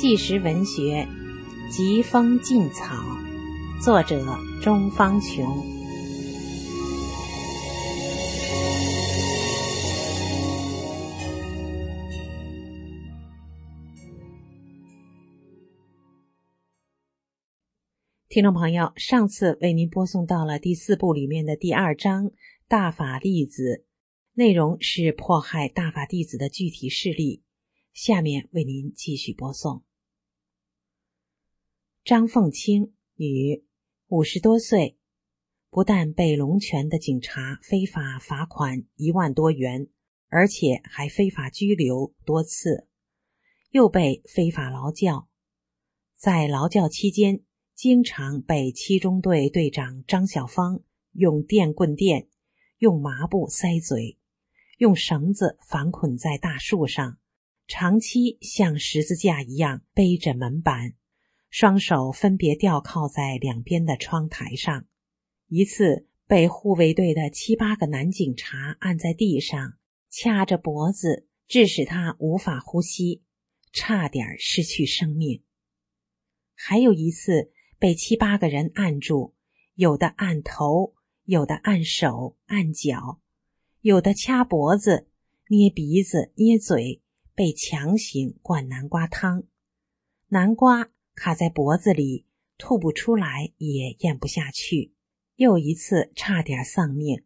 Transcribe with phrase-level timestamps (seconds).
[0.00, 1.08] 纪实文学
[1.76, 2.94] 《疾风劲草》，
[3.84, 4.24] 作者
[4.62, 5.44] 钟方琼。
[18.28, 22.30] 听众朋友，上次为您播送到了第四部里面的第二章
[22.68, 23.84] “大法弟子”，
[24.34, 27.42] 内容是迫害大法弟子的具体事例。
[27.92, 29.82] 下面为您继续播送。
[32.08, 33.66] 张凤清，女，
[34.06, 34.96] 五十多岁，
[35.68, 39.88] 不但被龙泉的警察非法罚款一万多元，
[40.28, 42.88] 而且还非法拘留多次，
[43.72, 45.28] 又被非法劳教。
[46.16, 47.42] 在劳教期间，
[47.74, 50.80] 经常被七中队队长张小芳
[51.12, 52.26] 用电棍电，
[52.78, 54.16] 用麻布塞嘴，
[54.78, 57.18] 用绳子反捆在大树上，
[57.66, 60.94] 长期像十字架一样背着门板。
[61.50, 64.86] 双手分别吊靠在两边的窗台上，
[65.48, 69.78] 一次被护卫队的七八个男警察按在地上，
[70.10, 73.22] 掐着脖子，致使他无法呼吸，
[73.72, 75.42] 差点失去生命。
[76.54, 79.34] 还有一次被七八个人按住，
[79.74, 83.20] 有的按头，有的按手、按脚，
[83.80, 85.08] 有的掐脖子、
[85.48, 87.00] 捏鼻子、捏嘴，
[87.34, 89.44] 被强行灌南瓜汤，
[90.28, 90.90] 南瓜。
[91.18, 92.24] 卡在脖子里，
[92.56, 94.94] 吐不出来，也咽不下去，
[95.34, 97.24] 又一次差点丧命。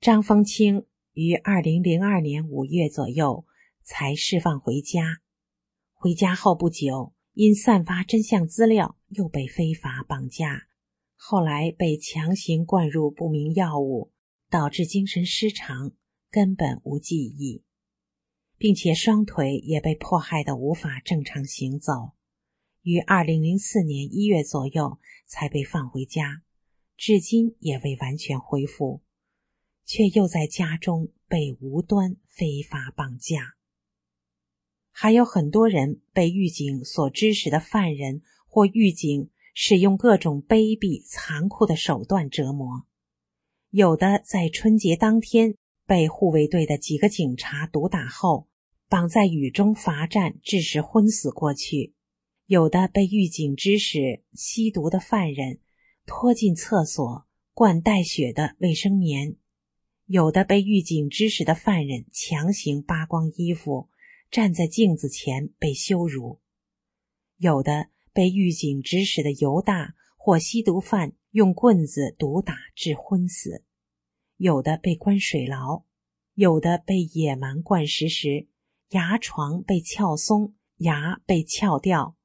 [0.00, 3.44] 张风清于二零零二年五月左右
[3.82, 5.20] 才释放回家，
[5.94, 10.68] 回家后不久，因散发真相资料，又被非法绑架，
[11.16, 14.12] 后来被强行灌入不明药物，
[14.48, 15.92] 导致精神失常，
[16.30, 17.64] 根本无记忆，
[18.56, 22.15] 并且双腿也被迫害的无法正常行走。
[22.86, 26.42] 于二零零四年一月左右才被放回家，
[26.96, 29.02] 至今也未完全恢复，
[29.84, 33.56] 却又在家中被无端非法绑架。
[34.92, 42.86] 还有很多人被狱警所支持的犯人或狱警使用各种卑鄙残酷的手段折磨，
[43.70, 48.46] 有的在春节当天被护卫队的几个警察毒打后，
[48.88, 51.95] 绑在雨中罚站，致使昏死过去。
[52.46, 55.58] 有的被狱警指使吸毒的犯人
[56.06, 59.34] 拖进厕所灌带血的卫生棉；
[60.04, 63.88] 有的被狱警指使的犯人强行扒光衣服
[64.30, 66.38] 站在镜子前被羞辱；
[67.38, 73.64] 有的被狱警指使的犹大或吸毒犯用棍子毒打致昏死；
[74.36, 75.82] 有的被关水牢；
[76.34, 78.46] 有的被野蛮灌食时
[78.90, 82.15] 牙床被撬松，牙被撬掉。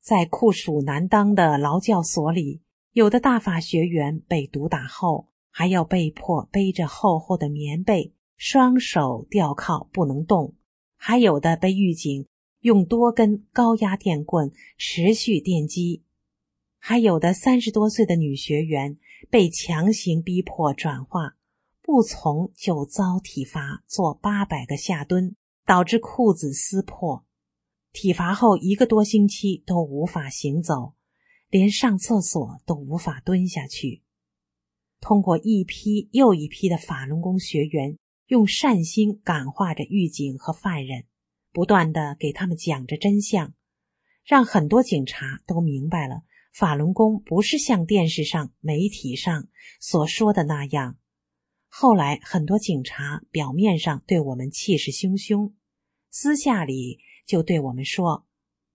[0.00, 2.62] 在酷暑难当的劳教所里，
[2.92, 10.54] 有的大法学员被毒打后，还要被迫背着厚厚的棉被，双手吊靠不能动；
[10.96, 12.26] 还有的被狱警
[12.60, 16.02] 用多根高压电棍持续电击；
[16.78, 21.36] 还有的三十多岁的女学员被强行逼迫转化，
[21.82, 25.36] 不从就遭体罚做八百个下蹲，
[25.66, 27.24] 导致裤子撕破。
[27.92, 30.94] 体罚后一个多星期都无法行走，
[31.48, 34.02] 连上厕所都无法蹲下去。
[35.00, 41.06] 通过一批又一批的法轮功学员，用善心感化着狱警和犯人，
[41.52, 43.54] 不断的给他们讲着真相，
[44.24, 46.22] 让很多警察都明白了
[46.54, 49.48] 法轮功不是像电视上、媒体上
[49.80, 50.96] 所说的那样。
[51.66, 55.52] 后来很多警察表面上对我们气势汹汹，
[56.08, 57.00] 私下里。
[57.30, 58.26] 就对我们说：“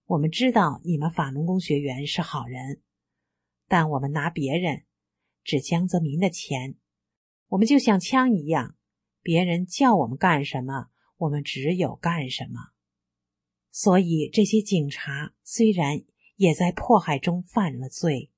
[0.07, 2.79] 我们知道你们法轮功学员是好人，
[3.67, 4.83] 但我们拿别人
[5.43, 6.75] 指江泽民的钱，
[7.49, 8.78] 我们就像枪一样，
[9.22, 10.87] 别人叫我们干什么，
[11.17, 12.72] 我们只有干什么。
[13.72, 16.05] 所以这些警察虽然
[16.37, 18.31] 也在迫害中犯了罪，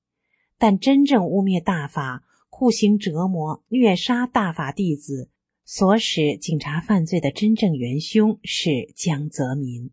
[0.58, 5.30] 但真正污蔑大法、酷刑折磨、虐杀大法弟子，
[5.64, 9.92] 所使警察犯罪的真正元凶是江泽民。”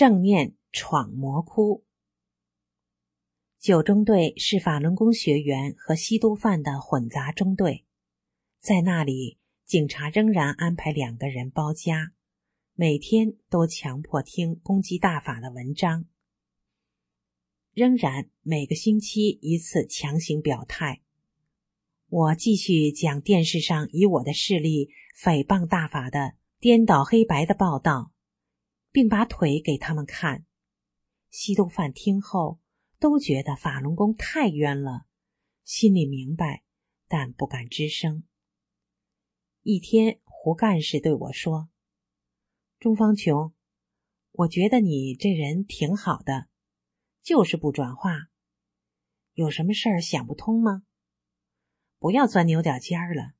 [0.00, 1.84] 正念闯魔窟。
[3.58, 7.84] 九中队是法轮功学员和吸毒犯的混杂中队，
[8.58, 9.36] 在那里，
[9.66, 12.14] 警察仍然安排两个人包夹，
[12.72, 16.06] 每天都强迫听攻击大法的文章，
[17.74, 21.02] 仍然每个星期一次强行表态。
[22.08, 24.88] 我继续讲电视上以我的事例
[25.22, 28.12] 诽谤大法的颠倒黑白的报道。
[28.92, 30.44] 并把腿给他们看。
[31.30, 32.60] 西东范听后，
[32.98, 35.06] 都觉得法轮功太冤了，
[35.64, 36.64] 心里明白，
[37.06, 38.24] 但不敢吱声。
[39.62, 41.68] 一天，胡干事对我说
[42.80, 43.54] ：“钟方琼，
[44.32, 46.48] 我觉得你这人挺好的，
[47.22, 48.30] 就是不转化。
[49.34, 50.82] 有什么事儿想不通吗？
[51.98, 53.34] 不要钻牛角尖儿了，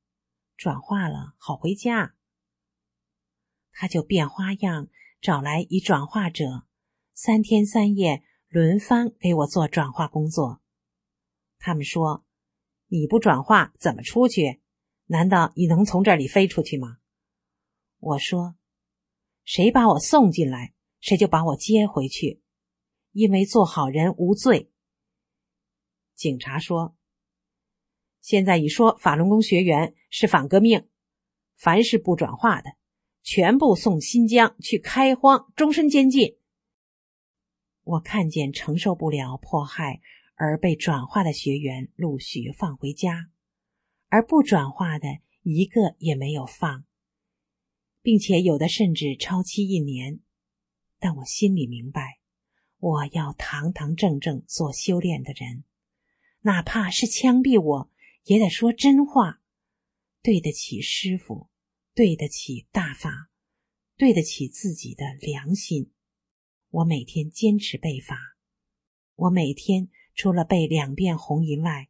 [0.56, 2.14] 转化了好回家。”
[3.73, 4.88] 他就变花样
[5.20, 6.67] 找来一转化者。
[7.12, 10.62] 三天三夜轮番给我做转化工作。
[11.58, 12.25] 他们说
[12.88, 14.62] ：“你不转化怎么出去？
[15.05, 16.96] 难道你能从这里飞出去吗？”
[18.00, 18.56] 我说
[19.44, 22.40] ：“谁把我送进来，谁就把我接回去，
[23.12, 24.73] 因为做好人无罪。”
[26.16, 26.96] 警察说
[28.23, 30.88] ：“现在已说法轮功学员是反革命，
[31.56, 32.70] 凡是不转化的，
[33.32, 36.36] 全部送新疆去开荒，终身监禁。”
[37.86, 40.00] 我看见承受不了迫害
[40.34, 43.30] 而被转化的学员陆续放回家，
[44.08, 45.06] 而不转化的
[45.44, 46.84] 一个也没有放，
[48.02, 50.18] 并且有的甚至超期一年。
[50.98, 52.18] 但我心里明白，
[52.80, 55.62] 我要堂堂正正做修炼的人，
[56.40, 57.90] 哪怕是枪毙我，
[58.24, 59.40] 也得说真话，
[60.20, 61.48] 对得起师傅，
[61.94, 63.31] 对得起大法，
[63.96, 65.90] 对得起自己的良心。
[66.70, 68.16] 我每天坚持背法，
[69.16, 71.88] 我每天除了背两遍红银外，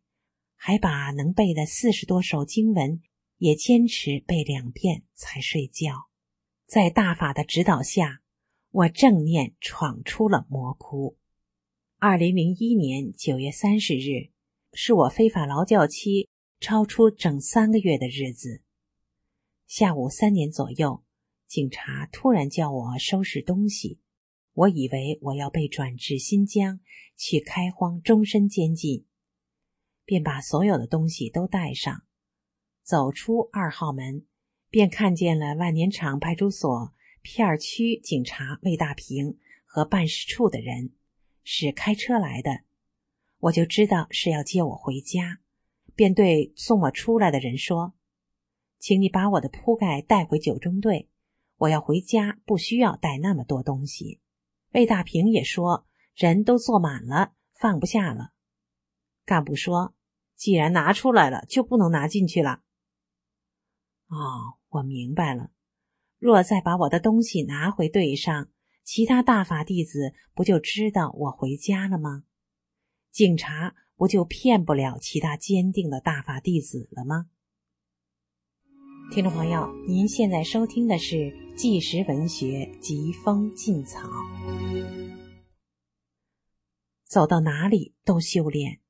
[0.57, 3.03] 还把能背的四十多首经文
[3.37, 6.09] 也坚持背两遍才睡觉。
[6.67, 8.23] 在大法的指导下，
[8.71, 11.19] 我正念闯出了魔窟。
[11.99, 14.31] 二零零一年九月三十日，
[14.73, 18.63] 是我非法劳教期超出整三个月的日子。
[19.71, 21.05] 下午三点左右，
[21.47, 24.01] 警察突然叫我收拾东西。
[24.53, 26.81] 我以为我要被转至新疆
[27.17, 29.07] 去开荒，终身监禁，
[30.05, 32.03] 便把所有的东西都带上，
[32.83, 34.27] 走出二号门，
[34.71, 36.93] 便看见了万年场派出所
[37.23, 40.91] 片区警察魏大平和办事处的人，
[41.45, 42.63] 是开车来的，
[43.39, 45.39] 我就知道是要接我回家，
[45.95, 47.95] 便对送我出来的人说
[48.81, 51.09] ：“请你把我的铺盖带回九中队，
[51.59, 54.21] 我要回家，不需要带那么多东西。”
[54.73, 55.87] 魏大平也说
[56.17, 58.33] ：“人都坐满了，放不下了。”
[59.27, 59.95] 干部说
[60.35, 62.63] ：“既然拿出来了，就不能拿进去了。”
[64.09, 65.51] 哦，我明白了。
[66.19, 68.49] 若再把我的东西拿回队上，
[68.83, 72.25] 其他大法弟子不就知道我回家了吗？
[73.11, 77.29] 警察不就骗不了其他坚定的大法弟子了吗？
[79.13, 81.37] 听众朋友，您现在收听的是。
[81.57, 84.09] 纪实文学疾风劲草，
[87.05, 88.81] 走到哪里都修炼。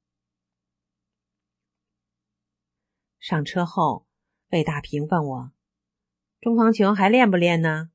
[3.18, 4.06] 上车后，
[4.50, 5.52] 魏大平问我
[6.40, 7.90] ：“钟方琼还练不练呢？”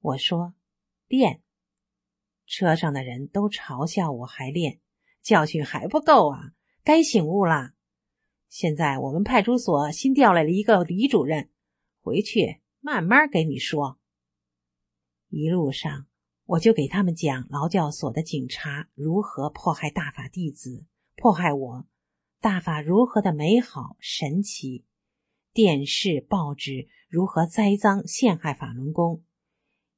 [0.00, 0.54] 我说
[1.06, 1.40] ：“练。”
[2.46, 4.80] 车上的人都嘲笑我还练，
[5.20, 6.52] 教训还不够啊！
[6.82, 7.74] 该醒悟啦！
[8.52, 11.48] 现在我们派出所新调来了一个李主任，
[12.02, 12.60] 回去。
[12.80, 13.98] 慢慢给你说。
[15.30, 16.06] 一路上，
[16.44, 20.84] 我就给他们讲劳教所的警察如何迫害大法弟子，
[21.16, 21.86] 迫害我，
[22.42, 24.84] 大法如何的美好神奇，
[25.54, 29.24] 电视报纸如何栽赃陷害法轮功，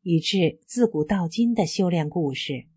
[0.03, 2.69] 以致自古到今的修炼故事，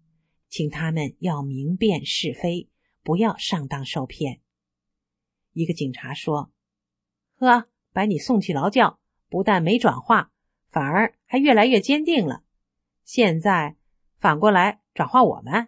[0.50, 2.68] 请他们要明辨是非，
[3.04, 4.42] 不要上当受骗。
[5.58, 6.52] 一个警察说
[7.40, 9.00] ：“呵，把你送去劳教。”
[9.30, 10.32] 不但没转化，
[10.70, 12.44] 反而还越来越坚定了。
[13.04, 13.76] 现在
[14.20, 15.68] 反过来转化我们，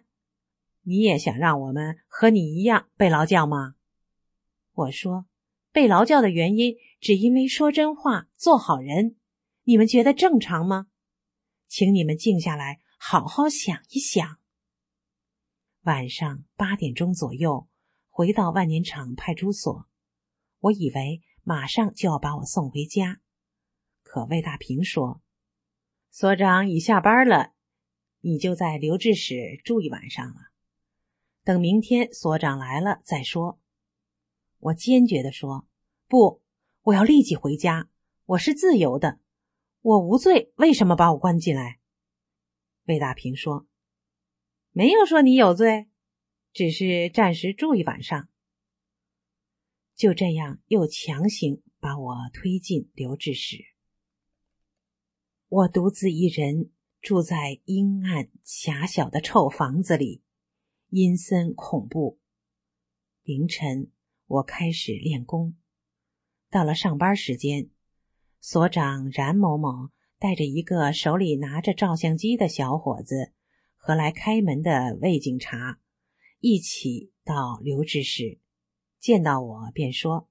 [0.80, 3.74] 你也想让我们和你一样被劳教吗？
[4.72, 5.26] 我说，
[5.72, 9.16] 被劳教的原因只因为说真话、做好人，
[9.64, 10.86] 你们觉得正常吗？
[11.68, 14.38] 请你们静下来，好好想一想。
[15.82, 17.68] 晚上八点钟左右，
[18.10, 19.86] 回到万年场派出所，
[20.58, 23.20] 我以为马上就要把我送回家。
[24.02, 25.22] 可魏大平说
[26.10, 27.52] ：“所长已下班了，
[28.20, 30.50] 你就在留置室住一晚上了。
[31.44, 33.58] 等明天所长来了再说。”
[34.58, 35.66] 我坚决地说
[36.06, 36.42] ：“不，
[36.82, 37.88] 我要立即回家。
[38.26, 39.20] 我是自由的，
[39.80, 41.78] 我无罪，为什么把我关进来？”
[42.86, 43.66] 魏大平说
[44.72, 45.88] ：“没有说你有罪，
[46.52, 48.28] 只是暂时住一晚上。”
[49.96, 53.58] 就这样，又强行把我推进留置室。
[55.48, 56.70] 我独自一人
[57.02, 60.22] 住在阴暗狭小的臭房子里，
[60.88, 62.18] 阴森恐怖。
[63.22, 63.90] 凌晨，
[64.26, 65.56] 我开始练功。
[66.48, 67.68] 到了上班时间，
[68.40, 73.32] 所长冉某某带着一个手里拿着照相机的小伙子
[73.76, 75.78] 和来开门的魏警察
[76.40, 78.40] 一起到刘志时，
[78.98, 80.28] 见到我便说：“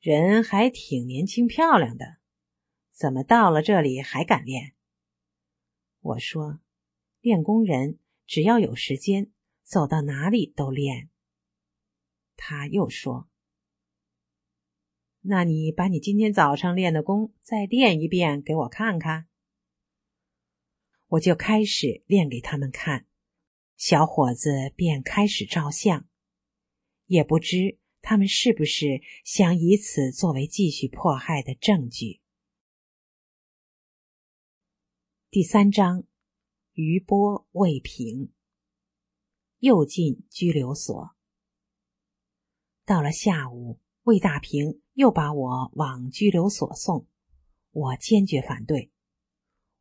[0.00, 2.18] 人还挺年轻漂亮的，
[2.92, 4.74] 怎么到了这里还敢练？”
[6.00, 6.60] 我说
[7.22, 9.32] ：“练功人只要有时间，
[9.62, 11.08] 走到哪里都练。”
[12.36, 13.30] 他又说。
[15.22, 19.28] 那你把你今天早上练的功再练一遍给我看看。
[21.06, 23.06] 我就开始练给他们看，
[23.76, 26.06] 小伙子便开始照相，
[27.06, 32.20] 也不知他们是不是想以此作为继续迫害的证据。
[35.30, 36.04] 第三章，
[36.72, 38.32] 余波未平，
[39.58, 41.16] 又进拘留所。
[42.84, 44.82] 到了下午，魏大平。
[44.94, 47.06] 又把我往拘留所送，
[47.70, 48.92] 我坚决反对。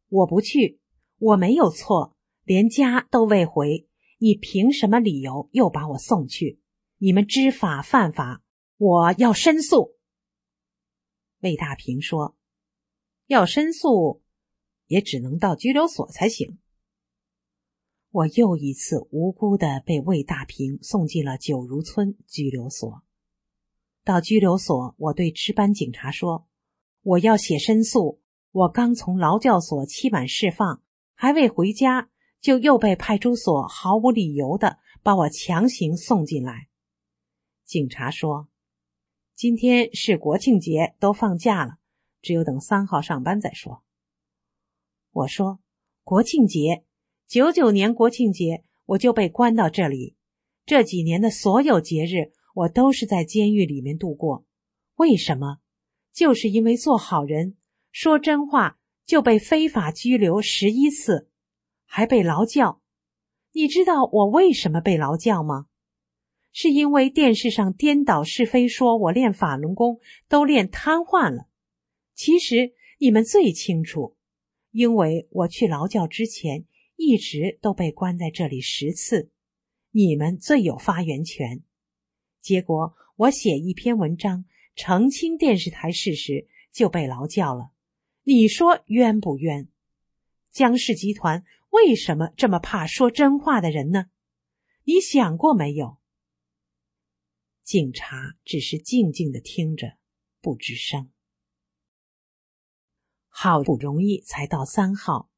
[0.07, 0.79] 我不去，
[1.17, 2.15] 我没有错，
[2.51, 6.59] 连家都未回，你凭什么理由又把我送去？
[6.97, 8.43] 你们知法犯法，
[8.75, 9.95] 我要申诉。
[11.39, 12.35] 魏大平说
[13.27, 14.21] ：“要申诉，
[14.87, 16.59] 也只能到拘留所才行。”
[18.11, 23.01] 我又一次无辜的被魏大平送进了九如村拘留所。
[24.03, 26.49] 到拘留所，我对值班警察说
[27.01, 28.19] ：“我要写申诉。
[28.51, 30.83] 我刚从劳教所期满释放，
[31.15, 32.09] 还未回家，
[32.41, 36.67] 就又被派出所毫无理由的把我强行送进来。”
[37.63, 38.49] 警察说
[39.35, 41.75] ：“今天是国庆节，都放假了，
[42.21, 43.83] 只有等三号上班再说。”
[45.11, 45.59] 我说
[46.03, 46.83] ：“国庆节，
[47.27, 50.15] 九九年国庆节，我就被关到这里，
[50.65, 54.43] 这几年的所有节日。”我都是在监狱里面度过，
[54.97, 55.59] 为什么？
[56.11, 57.55] 就是因为做好人，
[57.93, 61.29] 说真话就被非法拘留十一次，
[61.93, 62.81] 还被劳教。
[63.51, 65.65] 你知道我为什么被劳教吗？
[66.53, 71.49] 是因为电视上颠倒是非，说我练法轮功都练瘫痪了。
[72.15, 74.15] 其实你们最清楚，
[74.71, 76.63] 因为我去劳教之前
[76.95, 79.29] 一直都被关在这里十次，
[79.91, 81.61] 你们最有发言权。
[82.39, 84.45] 结果我写一篇文章
[84.75, 87.71] 澄清电视台事实，就被劳教了。
[88.23, 89.67] 你说冤不冤？
[90.51, 94.05] 江氏集团为什么这么怕说真话的人呢？
[94.83, 95.97] 你想过没有？
[97.63, 99.97] 警察只是静静的听着，
[100.41, 101.11] 不吱声。
[103.29, 105.29] 好不容易才到三号，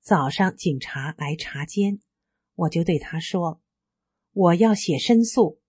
[0.00, 2.00] 早上警察来查监，
[2.54, 3.60] 我就对他说
[4.32, 5.60] ：“我要写申诉。”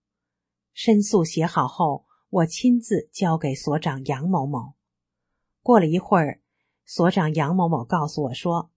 [0.73, 4.75] 申诉写好后，我亲自交给所长杨某某。
[5.63, 6.41] 过了一会儿，
[6.85, 8.71] 所长杨某某告诉我说：“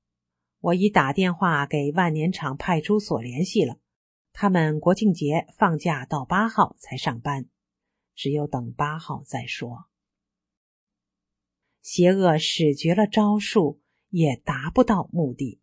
[0.62, 3.78] 我已打电话给万年场派出所联系了，
[4.32, 7.50] 他们国庆节放假到八号才上班，
[8.14, 9.84] 只有等八号再说。”
[11.82, 15.60] 邪恶使绝了招数，也达不到目的。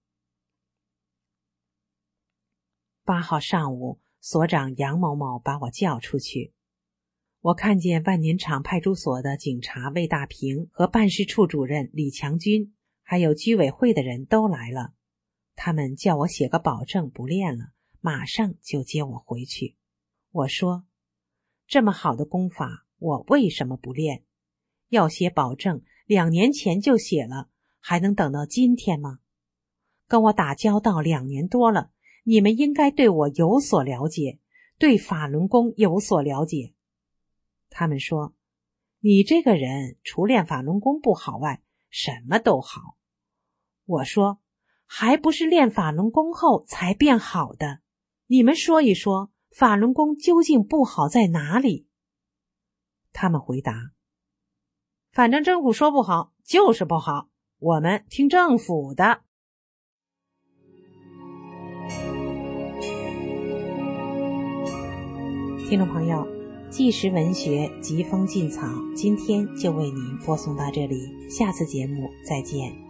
[3.04, 4.00] 八号上午。
[4.22, 6.54] 所长杨某某把我叫出去，
[7.40, 12.76] 我看见万年场派出所的警察魏大平和办事处主任李强军，
[13.10, 14.94] 还有居委会的人都来了。
[15.56, 19.76] 他们叫我写个保证，不练了，马上就接我回去。
[20.32, 20.84] 我说
[21.66, 24.26] ：“这么好的功法，我为什么不练？
[24.90, 27.50] 要写保证，两年前就写了，
[27.80, 29.18] 还能等到今天吗？
[30.08, 31.90] 跟我打交道两年多了。”
[32.26, 34.38] 你们应该对我有所了解，
[34.78, 36.76] 对法轮功有所了解。
[37.72, 38.36] 他们说，
[39.00, 42.99] 你这个人除练法轮功不好外，什么都好。
[43.90, 44.40] 我说，
[44.86, 47.80] 还不是练法轮功后才变好的。
[48.28, 51.88] 你们说一说，法轮功究竟不好在哪里？
[53.12, 53.74] 他们回答：
[55.12, 57.30] 反正政府说不好，就是不好。
[57.58, 59.22] 我们听政府的。
[65.68, 66.28] 听众朋友，
[66.70, 70.96] 纪实文学疾风劲草，今天就为您播送到这里，
[71.28, 72.89] 下次节目再见。